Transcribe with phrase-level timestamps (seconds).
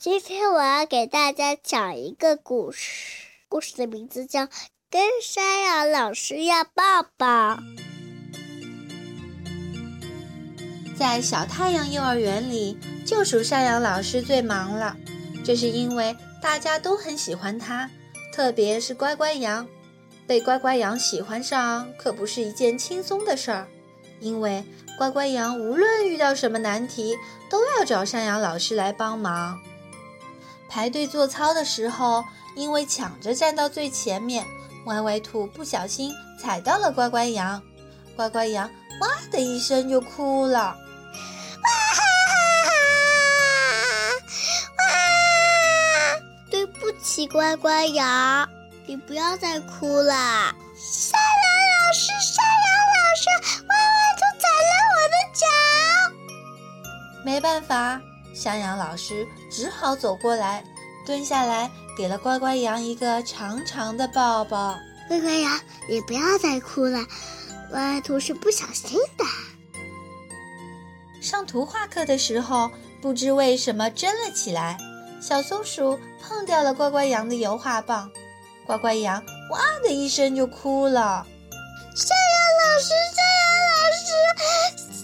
[0.00, 4.42] 今天我要给大家讲一个故事，故事的名字叫
[4.88, 7.26] 《跟山羊老师要抱抱》。
[10.96, 14.96] 在小太阳幼儿园里，就属山羊老师最忙了。
[15.44, 17.90] 这是因为大家都很喜欢他，
[18.32, 19.66] 特别是乖乖羊。
[20.28, 23.66] 被乖乖羊喜欢上可不是一件轻松的事儿，
[24.20, 24.64] 因为
[24.96, 27.16] 乖乖羊无论遇到什么难题，
[27.50, 29.60] 都要找山羊老师来帮忙。
[30.68, 34.46] 排队做操的时候，因为抢着站到最前面，
[34.84, 37.62] 歪歪兔不小心踩到了乖乖羊，
[38.14, 38.68] 乖乖羊
[39.00, 40.76] 哇的一声就哭了，哇
[41.94, 42.02] 哈
[42.64, 42.70] 哈！
[44.78, 44.84] 哇！
[46.50, 48.48] 对不起，乖乖羊，
[48.86, 50.14] 你不要再哭了。
[50.76, 51.48] 山羊
[51.86, 53.24] 老师，山羊老师，
[53.68, 55.42] 歪歪兔踩了我的脚。
[57.24, 58.00] 没办法。
[58.38, 60.62] 山羊老师只好走过来，
[61.04, 64.78] 蹲下来，给了乖乖羊一个长长的抱抱。
[65.08, 67.00] 乖乖羊，你不要再哭了，
[67.72, 69.24] 歪歪兔是不小心的。
[71.20, 72.70] 上图画课的时候，
[73.02, 74.78] 不知为什么争了起来，
[75.20, 78.08] 小松鼠碰掉了乖乖羊的油画棒，
[78.64, 81.26] 乖乖羊哇的一声就哭了。
[81.96, 84.06] 山羊老师，山羊老师，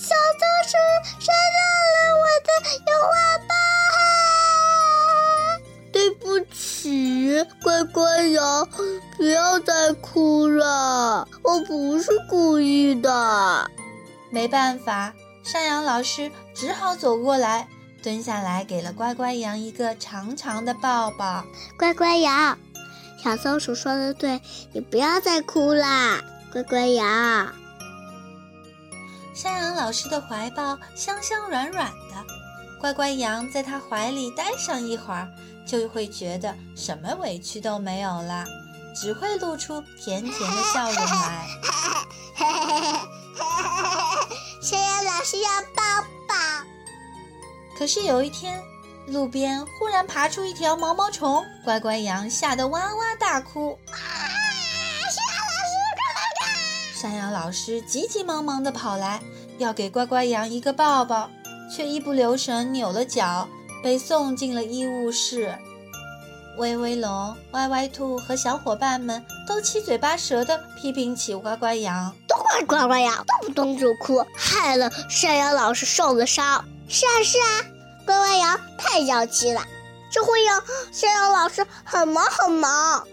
[0.00, 0.76] 小松鼠
[8.36, 8.68] 乖羊，
[9.16, 13.70] 不要再哭了，我不是故意的。
[14.30, 17.66] 没办法，山羊老师只好走过来，
[18.02, 21.44] 蹲下来，给了乖乖羊一个长长的抱抱。
[21.78, 22.58] 乖乖羊，
[23.22, 24.38] 小松鼠说的对，
[24.72, 26.20] 你不要再哭啦，
[26.52, 27.50] 乖乖羊。
[29.34, 32.16] 山羊老师的怀抱香香软软的。
[32.78, 35.26] 乖乖羊在他怀里待上一会儿，
[35.66, 38.44] 就会觉得什么委屈都没有了，
[38.94, 41.46] 只会露出甜甜的笑容来。
[44.62, 46.34] 山羊老师要抱抱。
[47.78, 48.62] 可是有一天，
[49.06, 53.78] 路边忽然爬出一条毛毛虫，乖乖羊吓得哇哇大哭。
[55.10, 56.54] 山羊老师，快来看！
[57.00, 59.20] 山羊老师急急忙忙地跑来，
[59.58, 61.28] 要给乖乖羊一个抱抱。
[61.68, 63.48] 却一不留神扭了脚，
[63.86, 65.56] 被送进了医务室。
[66.58, 77.62] 威威龙、歪歪兔和小伙伴们都七嘴八舌地批评起乖乖羊：“都怪乖乖羊，动不动就哭，害了山羊老师受了伤。”是啊，是啊，
[78.04, 79.62] 乖乖羊太娇气了，
[80.10, 80.60] 这会让
[80.90, 83.06] 山羊老师很忙很忙。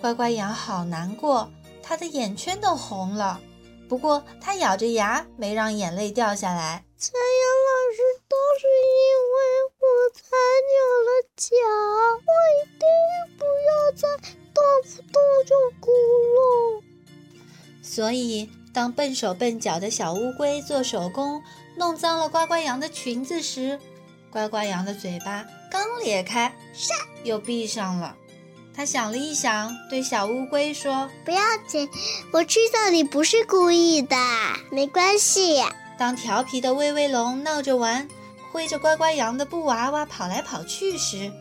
[0.00, 1.50] 乖乖羊好难过，
[1.82, 3.40] 他的眼圈都红了。
[3.88, 6.84] 不过他咬着牙，没让眼泪掉下来。
[6.96, 7.12] 山
[11.50, 12.86] 扭了脚，我一定
[13.36, 14.02] 不要再
[14.54, 16.82] 动不动就哭了。
[17.82, 21.42] 所以，当笨手笨脚的小乌龟做手工
[21.76, 23.78] 弄脏了乖乖羊的裙子时，
[24.30, 26.92] 乖乖羊的嘴巴刚咧开，唰，
[27.24, 28.16] 又闭上了。
[28.74, 31.88] 他想了一想，对小乌龟说：“不要紧，
[32.32, 34.16] 我知道你不是故意的，
[34.70, 35.62] 没关系。”
[35.98, 38.08] 当调皮的威威龙闹着玩，
[38.52, 41.32] 挥着乖乖羊的布娃娃跑来跑去时，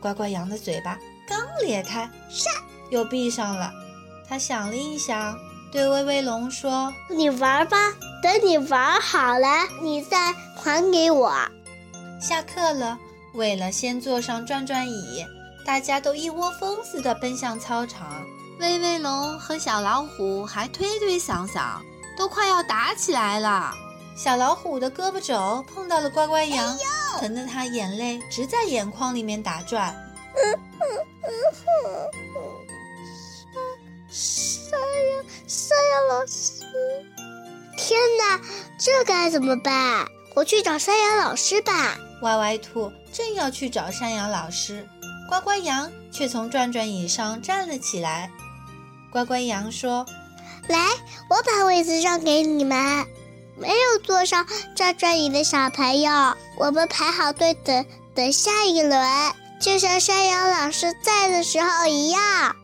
[0.00, 2.48] 乖乖羊的嘴巴刚咧开，唰，
[2.90, 3.72] 又闭上了。
[4.28, 5.38] 他想了一想，
[5.70, 7.76] 对威威龙说：“你玩吧，
[8.20, 9.46] 等你玩好了，
[9.80, 11.32] 你再还给我。”
[12.20, 12.98] 下课了，
[13.34, 15.24] 为了先坐上转转椅，
[15.64, 18.26] 大家都一窝蜂似的奔向操场。
[18.58, 21.80] 威威龙和小老虎还推推搡搡，
[22.16, 23.72] 都快要打起来了。
[24.16, 26.76] 小老虎的胳膊肘碰到了乖乖羊，
[27.20, 29.94] 疼得它眼泪直在眼眶里面打转。
[34.08, 36.64] 山山羊山羊老师，
[37.76, 38.40] 天哪，
[38.78, 40.06] 这该怎么办？
[40.34, 41.98] 我去找山羊老师吧。
[42.22, 44.88] 歪歪兔正要去找山羊老师，
[45.28, 48.30] 乖乖羊却从转转椅上站了起来。
[49.12, 50.06] 乖乖羊说
[50.68, 50.88] ：“来，
[51.28, 53.06] 我把位子让给你们。”
[53.58, 56.10] 没有坐上转转椅的小朋友，
[56.58, 59.00] 我们排好队等等下一轮，
[59.60, 62.54] 就像山羊老师在的时候一样。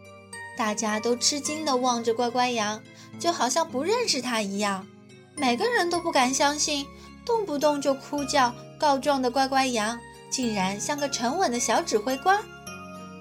[0.56, 2.80] 大家都吃惊地望着乖乖羊，
[3.18, 4.86] 就好像不认识他一样。
[5.34, 6.86] 每个人都不敢相信，
[7.24, 9.98] 动不动就哭叫告状的乖乖羊，
[10.30, 12.38] 竟然像个沉稳的小指挥官。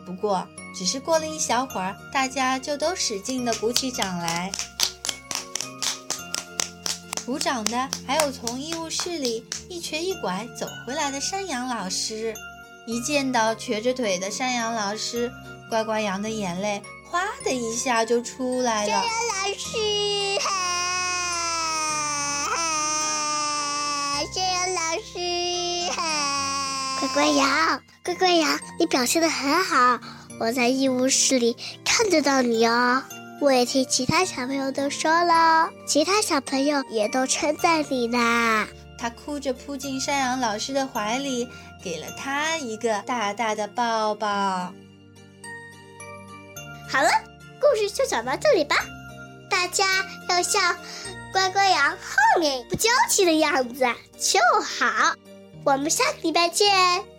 [0.06, 0.46] 不过，
[0.76, 4.52] 只是过了一小会儿，大家就都使劲地鼓起掌来。
[7.32, 12.34] 鼓掌的还有从医务室里一瘸一拐走回来的山羊老师，
[12.86, 15.32] 一见到瘸着腿的山羊老师，
[15.70, 18.92] 乖乖羊的眼泪哗的一下就出来了。
[18.92, 19.70] 山羊老师，
[24.34, 25.18] 山羊老师，
[27.00, 29.98] 乖乖羊，乖乖羊，你表现的很好，
[30.38, 31.56] 我在医务室里
[31.86, 33.02] 看得到你哦。
[33.42, 38.68] 我也听其他小朋友都说了，其他小朋友也都称赞你呢。
[39.00, 41.50] 他哭着扑进山羊老师的怀里，
[41.84, 44.28] 给了他一个大大的抱抱。
[46.88, 47.10] 好了，
[47.60, 48.76] 故事就讲到这里吧。
[49.50, 49.88] 大家
[50.30, 50.78] 要像
[51.34, 53.84] 乖乖羊后面不娇气的样子
[54.20, 55.16] 就好。
[55.66, 57.11] 我们下个礼拜见。